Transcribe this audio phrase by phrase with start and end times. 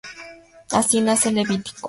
[0.71, 1.77] Así nace Levítico.